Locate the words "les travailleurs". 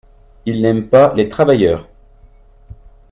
1.13-1.87